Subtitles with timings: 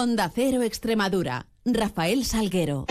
[0.00, 1.44] Onda Cero Extremadura.
[1.66, 2.86] Rafael Salguero.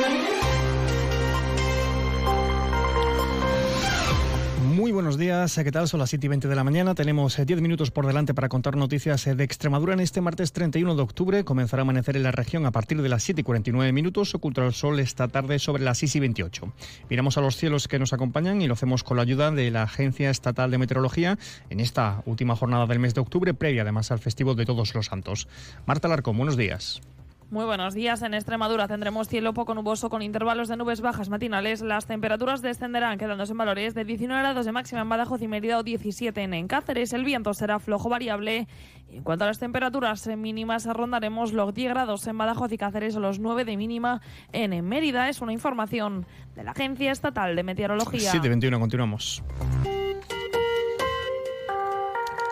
[4.92, 5.88] Buenos días, ¿qué tal?
[5.88, 6.96] Son las 7 y 20 de la mañana.
[6.96, 10.52] Tenemos 10 eh, minutos por delante para contar noticias eh, de Extremadura en este martes
[10.52, 11.44] 31 de octubre.
[11.44, 14.34] Comenzará a amanecer en la región a partir de las 7 y 49 minutos.
[14.34, 16.74] Oculta el sol esta tarde sobre las 6 y 28.
[17.10, 19.84] Miramos a los cielos que nos acompañan y lo hacemos con la ayuda de la
[19.84, 21.38] Agencia Estatal de Meteorología
[21.70, 25.06] en esta última jornada del mes de octubre, previa además al festivo de Todos los
[25.06, 25.48] Santos.
[25.86, 27.02] Marta Larcón, buenos días.
[27.52, 28.22] Muy buenos días.
[28.22, 31.82] En Extremadura tendremos cielo poco nuboso con intervalos de nubes bajas matinales.
[31.82, 35.80] Las temperaturas descenderán quedándose en valores de 19 grados de máxima en Badajoz y Mérida
[35.80, 37.12] o 17 en Cáceres.
[37.12, 38.68] El viento será flojo variable.
[39.12, 43.20] en cuanto a las temperaturas mínimas, rondaremos los 10 grados en Badajoz y Cáceres o
[43.20, 45.28] los 9 de mínima en Mérida.
[45.28, 48.32] Es una información de la Agencia Estatal de Meteorología.
[48.32, 49.44] 7.21, continuamos.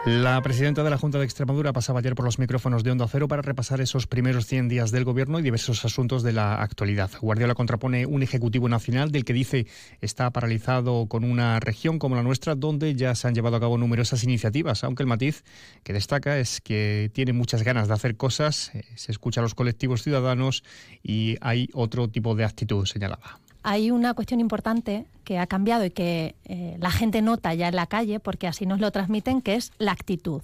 [0.07, 3.27] La presidenta de la Junta de Extremadura pasaba ayer por los micrófonos de Onda Cero
[3.27, 7.11] para repasar esos primeros 100 días del gobierno y diversos asuntos de la actualidad.
[7.19, 9.67] Guardiola contrapone un Ejecutivo Nacional del que dice
[9.99, 13.77] está paralizado con una región como la nuestra donde ya se han llevado a cabo
[13.77, 15.43] numerosas iniciativas, aunque el matiz
[15.83, 19.55] que destaca es que tiene muchas ganas de hacer cosas, eh, se escucha a los
[19.55, 20.63] colectivos ciudadanos
[21.03, 25.89] y hay otro tipo de actitud señalada hay una cuestión importante que ha cambiado y
[25.91, 29.55] que eh, la gente nota ya en la calle, porque así nos lo transmiten, que
[29.55, 30.41] es la actitud.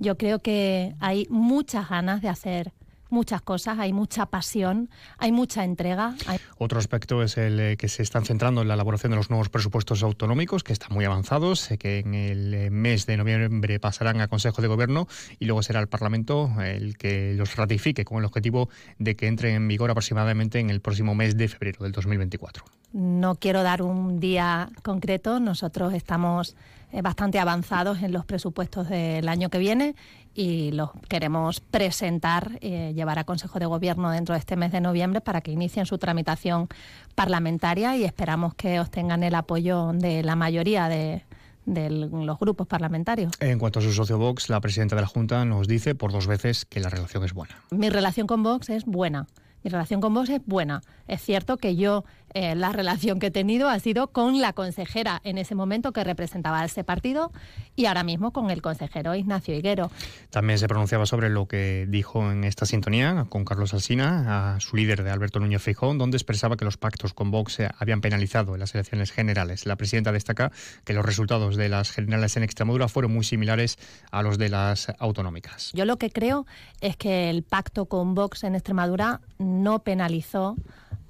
[0.00, 2.72] Yo creo que hay muchas ganas de hacer
[3.10, 6.14] muchas cosas, hay mucha pasión, hay mucha entrega.
[6.58, 9.48] Otro aspecto es el eh, que se están centrando en la elaboración de los nuevos
[9.48, 14.28] presupuestos autonómicos, que están muy avanzados, que en el eh, mes de noviembre pasarán a
[14.28, 18.68] Consejo de Gobierno y luego será el Parlamento el que los ratifique con el objetivo
[18.98, 22.64] de que entren en vigor aproximadamente en el próximo mes de febrero del 2024.
[22.92, 26.56] No quiero dar un día concreto, nosotros estamos
[26.90, 29.94] eh, bastante avanzados en los presupuestos del año que viene
[30.34, 34.80] y los queremos presentar, eh, llevar a Consejo de Gobierno dentro de este mes de
[34.80, 36.68] noviembre para que inicien su tramitación
[37.14, 41.24] parlamentaria y esperamos que obtengan el apoyo de la mayoría de,
[41.66, 43.32] de los grupos parlamentarios.
[43.40, 46.26] En cuanto a su socio Vox, la presidenta de la Junta nos dice por dos
[46.26, 47.56] veces que la relación es buena.
[47.70, 49.26] Mi relación con Vox es buena.
[49.62, 50.82] Mi relación con Vox es buena.
[51.06, 55.20] Es cierto que yo eh, la relación que he tenido ha sido con la consejera
[55.24, 57.32] en ese momento que representaba a ese partido
[57.76, 59.90] y ahora mismo con el consejero Ignacio Higuero.
[60.30, 64.76] También se pronunciaba sobre lo que dijo en esta sintonía con Carlos Alsina, a su
[64.76, 68.60] líder de Alberto Núñez Fijón, donde expresaba que los pactos con Vox habían penalizado en
[68.60, 69.66] las elecciones generales.
[69.66, 70.52] La presidenta destaca
[70.84, 73.78] que los resultados de las generales en Extremadura fueron muy similares
[74.10, 75.72] a los de las autonómicas.
[75.74, 76.46] Yo lo que creo
[76.80, 80.56] es que el pacto con Vox en Extremadura no penalizó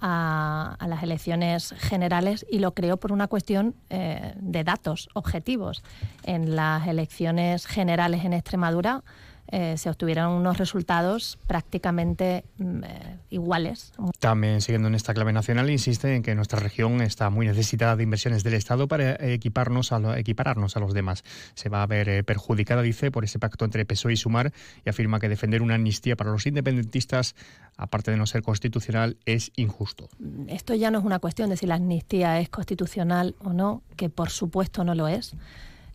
[0.01, 5.83] a, las elecciones generales y lo creo por una cuestión eh, de datos objetivos.
[6.25, 9.03] En las elecciones generales en Extremadura
[9.51, 13.93] eh, se obtuvieron unos resultados prácticamente mm, eh, iguales.
[14.19, 18.03] También, siguiendo en esta clave nacional, insiste en que nuestra región está muy necesitada de
[18.03, 21.25] inversiones del Estado para equiparnos a equipararnos a los demás.
[21.55, 24.53] Se va a ver eh, perjudicada, dice, por ese pacto entre PSOE y Sumar
[24.85, 27.35] y afirma que defender una amnistía para los independentistas,
[27.79, 30.11] aparte de no ser constitucional, es injusto.
[30.49, 34.11] Esto ya no es una cuestión de si la amnistía es constitucional o no, que
[34.11, 35.35] por supuesto no lo es.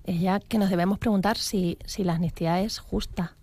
[0.05, 3.35] Es ya que nos debemos preguntar si, si la amnistía es justa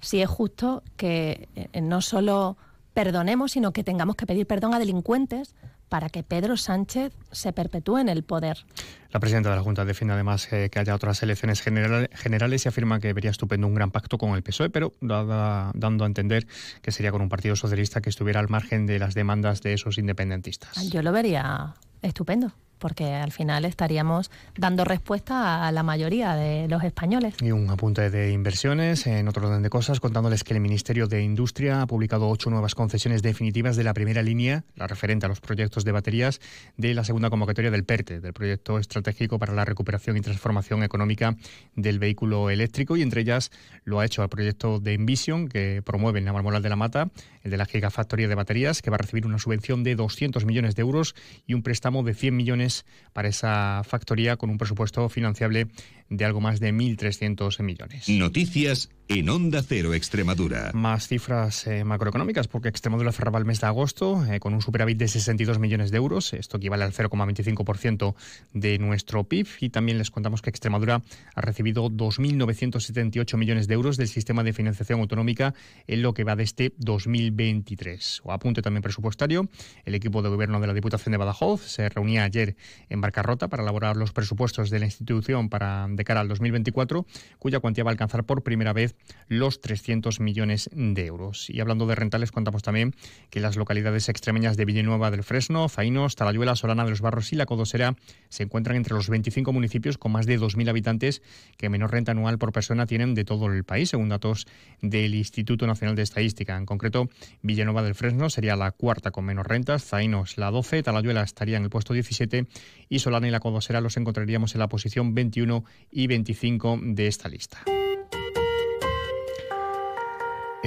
[0.00, 2.56] si es justo que eh, no solo
[2.94, 5.54] perdonemos, sino que tengamos que pedir perdón a delincuentes
[5.88, 8.64] para que Pedro Sánchez se perpetúe en el poder.
[9.10, 12.98] La presidenta de la Junta defiende además eh, que haya otras elecciones generales y afirma
[12.98, 16.46] que vería estupendo un gran pacto con el PSOE, pero dando a entender
[16.82, 19.98] que sería con un partido socialista que estuviera al margen de las demandas de esos
[19.98, 20.90] independentistas.
[20.90, 26.82] Yo lo vería estupendo porque al final estaríamos dando respuesta a la mayoría de los
[26.84, 27.34] españoles.
[27.40, 31.22] Y un apunte de inversiones en otro orden de cosas, contándoles que el Ministerio de
[31.22, 35.40] Industria ha publicado ocho nuevas concesiones definitivas de la primera línea, la referente a los
[35.40, 36.40] proyectos de baterías,
[36.76, 41.36] de la segunda convocatoria del PERTE, del Proyecto Estratégico para la Recuperación y Transformación Económica
[41.74, 43.50] del Vehículo Eléctrico, y entre ellas
[43.84, 47.10] lo ha hecho el proyecto de Envision, que promueve en la Marmoral de la Mata,
[47.42, 50.74] el de la Gigafactoría de Baterías, que va a recibir una subvención de 200 millones
[50.74, 51.14] de euros
[51.46, 52.65] y un préstamo de 100 millones
[53.12, 55.68] para esa factoría con un presupuesto financiable
[56.08, 58.08] de algo más de 1.300 millones.
[58.08, 60.72] Noticias en Onda Cero Extremadura.
[60.74, 64.98] Más cifras eh, macroeconómicas, porque Extremadura cerraba el mes de agosto eh, con un superávit
[64.98, 66.32] de 62 millones de euros.
[66.32, 68.14] Esto equivale al 0,25%
[68.52, 69.46] de nuestro PIB.
[69.60, 71.02] Y también les contamos que Extremadura
[71.34, 75.54] ha recibido 2.978 millones de euros del sistema de financiación autonómica
[75.86, 78.22] en lo que va de este 2023.
[78.24, 79.48] O apunte también presupuestario.
[79.84, 82.56] El equipo de gobierno de la Diputación de Badajoz se reunía ayer
[82.88, 87.06] en Barcarrota para elaborar los presupuestos de la institución para de cara al 2024,
[87.38, 88.95] cuya cuantía va a alcanzar por primera vez
[89.28, 91.50] los 300 millones de euros.
[91.50, 92.94] Y hablando de rentales, contamos también
[93.30, 97.36] que las localidades extremeñas de Villanueva del Fresno, Zainos, Talayuela, Solana de los Barros y
[97.36, 97.96] La Codosera
[98.28, 101.22] se encuentran entre los 25 municipios con más de 2.000 habitantes
[101.56, 104.46] que menor renta anual por persona tienen de todo el país, según datos
[104.80, 106.56] del Instituto Nacional de Estadística.
[106.56, 107.08] En concreto,
[107.42, 111.64] Villanueva del Fresno sería la cuarta con menos rentas, Zainos la 12, Talayuela estaría en
[111.64, 112.46] el puesto 17
[112.88, 117.28] y Solana y La Codosera los encontraríamos en la posición 21 y 25 de esta
[117.28, 117.75] lista.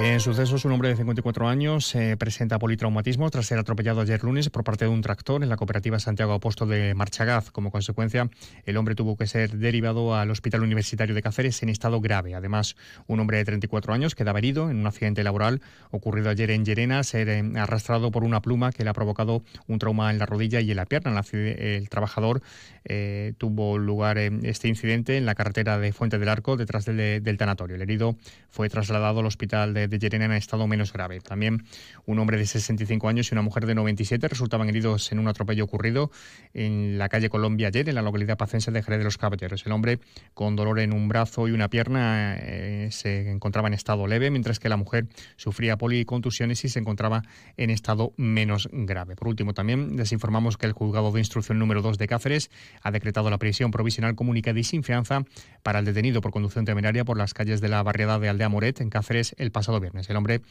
[0.02, 4.48] En sucesos, un hombre de 54 años se presenta politraumatismo tras ser atropellado ayer lunes
[4.48, 7.50] por parte de un tractor en la cooperativa Santiago Apóstol de Marchagaz.
[7.50, 8.30] Como consecuencia,
[8.64, 12.34] el hombre tuvo que ser derivado al Hospital Universitario de Cáceres en estado grave.
[12.34, 12.76] Además,
[13.08, 15.60] un hombre de 34 años quedaba herido en un accidente laboral
[15.90, 19.78] ocurrido ayer en Llerena, ser eh, arrastrado por una pluma que le ha provocado un
[19.78, 21.20] trauma en la rodilla y en la pierna.
[21.30, 22.40] El trabajador
[22.86, 27.36] eh, tuvo lugar este incidente en la carretera de Fuente del Arco, detrás del, del
[27.36, 27.76] tanatorio.
[27.76, 28.16] El herido
[28.48, 31.20] fue trasladado al hospital de de Llerena en estado menos grave.
[31.20, 31.64] También
[32.06, 35.64] un hombre de 65 años y una mujer de 97 resultaban heridos en un atropello
[35.64, 36.10] ocurrido
[36.54, 39.66] en la calle Colombia ayer, en la localidad pacense de Jerez de los Caballeros.
[39.66, 39.98] El hombre,
[40.34, 44.58] con dolor en un brazo y una pierna, eh, se encontraba en estado leve, mientras
[44.58, 45.06] que la mujer
[45.36, 47.22] sufría policontusiones y se encontraba
[47.56, 49.16] en estado menos grave.
[49.16, 52.50] Por último, también les informamos que el juzgado de instrucción número 2 de Cáceres
[52.82, 55.24] ha decretado la prisión provisional comunicada y sin fianza
[55.62, 58.80] para el detenido por conducción temeraria por las calles de la barriada de Aldea Moret
[58.80, 60.42] en Cáceres el pasado El hombre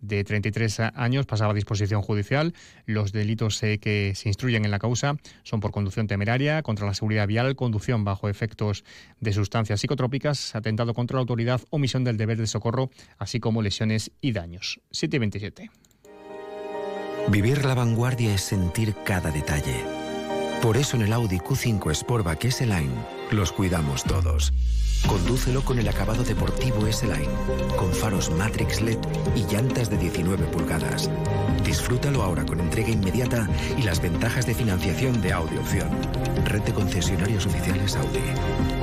[0.00, 2.54] de 33 años pasaba a disposición judicial.
[2.86, 6.94] Los delitos eh, que se instruyen en la causa son por conducción temeraria, contra la
[6.94, 8.84] seguridad vial, conducción bajo efectos
[9.20, 14.12] de sustancias psicotrópicas, atentado contra la autoridad, omisión del deber de socorro, así como lesiones
[14.20, 14.80] y daños.
[14.90, 15.70] 727.
[17.28, 19.84] Vivir la vanguardia es sentir cada detalle.
[20.62, 22.94] Por eso en el Audi Q5 Sportback S-Line
[23.30, 24.52] los cuidamos todos.
[25.06, 27.28] Condúcelo con el acabado deportivo S-Line,
[27.76, 28.98] con faros Matrix LED
[29.34, 31.10] y llantas de 19 pulgadas.
[31.64, 35.90] Disfrútalo ahora con entrega inmediata y las ventajas de financiación de Audi Opción.
[36.44, 38.77] Red de concesionarios oficiales Audi.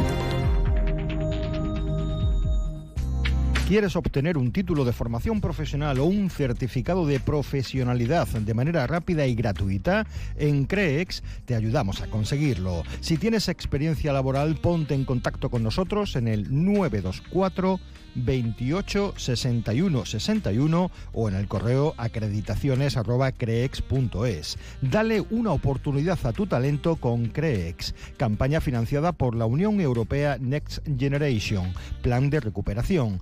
[3.67, 9.25] ¿Quieres obtener un título de formación profesional o un certificado de profesionalidad de manera rápida
[9.25, 10.05] y gratuita?
[10.37, 12.83] En CREEX te ayudamos a conseguirlo.
[13.01, 17.79] Si tienes experiencia laboral, ponte en contacto con nosotros en el 924
[18.15, 24.57] 28 61 61 o en el correo acreditaciones@creex.es.
[24.81, 30.79] Dale una oportunidad a tu talento con Creex, campaña financiada por la Unión Europea Next
[30.97, 33.19] Generation, Plan de Recuperación,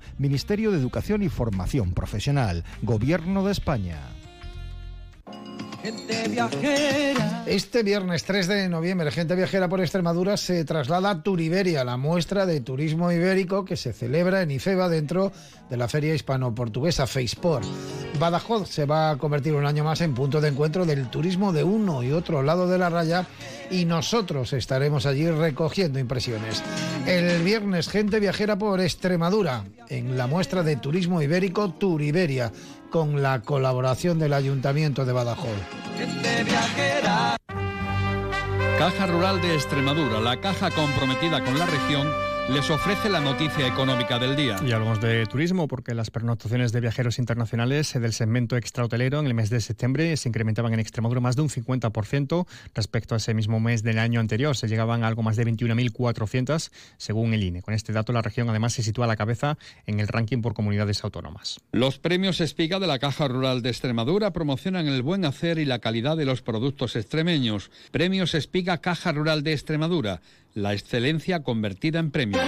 [0.71, 3.99] de Educación y Formación Profesional, Gobierno de España.
[7.45, 12.47] Este viernes 3 de noviembre, Gente Viajera por Extremadura se traslada a Turiberia, la muestra
[12.47, 15.31] de turismo ibérico que se celebra en Ifeba dentro
[15.69, 17.65] de la feria hispano-portuguesa FacePort.
[18.19, 21.63] Badajoz se va a convertir un año más en punto de encuentro del turismo de
[21.63, 23.27] uno y otro lado de la raya
[23.69, 26.63] y nosotros estaremos allí recogiendo impresiones.
[27.05, 32.51] El viernes, Gente Viajera por Extremadura, en la muestra de turismo ibérico Turiberia
[32.89, 35.49] con la colaboración del Ayuntamiento de Badajoz.
[38.79, 42.07] Caja Rural de Extremadura, la caja comprometida con la región
[42.49, 44.57] les ofrece la noticia económica del día.
[44.65, 49.33] Y hablamos de turismo porque las pernoctaciones de viajeros internacionales del segmento extrahotelero en el
[49.33, 52.45] mes de septiembre se incrementaban en Extremadura más de un 50%
[52.75, 54.57] respecto a ese mismo mes del año anterior.
[54.57, 57.61] Se llegaban a algo más de 21.400 según el INE.
[57.61, 60.53] Con este dato la región además se sitúa a la cabeza en el ranking por
[60.53, 61.61] comunidades autónomas.
[61.71, 65.79] Los premios Espiga de la Caja Rural de Extremadura promocionan el buen hacer y la
[65.79, 67.71] calidad de los productos extremeños.
[67.91, 70.21] Premios Espiga Caja Rural de Extremadura
[70.53, 72.39] la excelencia convertida en premio.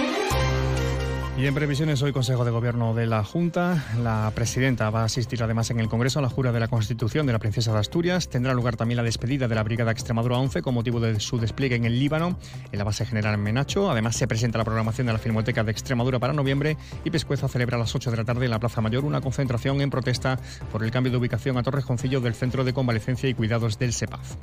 [1.38, 3.84] Y en previsiones, hoy Consejo de Gobierno de la Junta.
[4.02, 7.26] La presidenta va a asistir además en el Congreso a la jura de la Constitución
[7.26, 8.30] de la Princesa de Asturias.
[8.30, 11.76] Tendrá lugar también la despedida de la Brigada Extremadura 11 con motivo de su despliegue
[11.76, 12.38] en el Líbano,
[12.72, 13.90] en la base general en Menacho.
[13.90, 17.76] Además, se presenta la programación de la Filmoteca de Extremadura para noviembre y Pescueza celebra
[17.76, 20.38] a las 8 de la tarde en la Plaza Mayor una concentración en protesta
[20.72, 23.92] por el cambio de ubicación a Torres Concillo del Centro de Convalecencia y Cuidados del
[23.92, 24.36] SEPAF.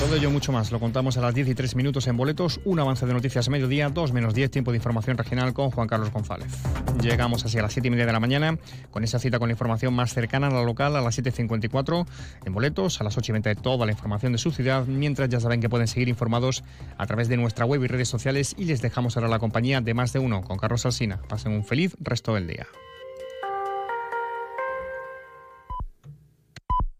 [0.00, 2.80] Todo ello mucho más lo contamos a las 10 y 3 minutos en boletos, un
[2.80, 6.10] avance de noticias a mediodía, 2 menos 10, tiempo de información regional con Juan Carlos
[6.10, 6.48] González.
[7.02, 8.56] Llegamos así a las 7 y media de la mañana
[8.90, 12.06] con esa cita con la información más cercana a la local a las 7.54
[12.46, 15.28] en boletos, a las 8 y 20 de toda la información de su ciudad, mientras
[15.28, 16.64] ya saben que pueden seguir informados
[16.96, 19.92] a través de nuestra web y redes sociales y les dejamos ahora la compañía de
[19.92, 21.20] más de uno con Carlos Alsina.
[21.28, 22.66] Pasen un feliz resto del día.